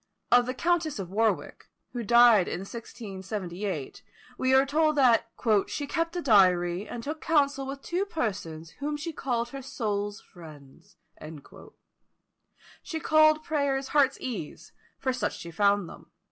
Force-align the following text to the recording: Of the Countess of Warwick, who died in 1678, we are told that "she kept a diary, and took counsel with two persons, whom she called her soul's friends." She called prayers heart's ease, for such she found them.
Of 0.31 0.47
the 0.47 0.55
Countess 0.55 0.97
of 0.97 1.11
Warwick, 1.11 1.69
who 1.93 2.01
died 2.01 2.47
in 2.47 2.61
1678, 2.61 4.01
we 4.35 4.51
are 4.51 4.65
told 4.65 4.95
that 4.95 5.29
"she 5.67 5.85
kept 5.85 6.15
a 6.15 6.23
diary, 6.23 6.87
and 6.87 7.03
took 7.03 7.21
counsel 7.21 7.67
with 7.67 7.83
two 7.83 8.05
persons, 8.05 8.71
whom 8.79 8.97
she 8.97 9.13
called 9.13 9.49
her 9.49 9.61
soul's 9.61 10.19
friends." 10.19 10.97
She 12.81 12.99
called 12.99 13.43
prayers 13.43 13.89
heart's 13.89 14.19
ease, 14.19 14.71
for 14.97 15.13
such 15.13 15.37
she 15.37 15.51
found 15.51 15.87
them. 15.87 16.07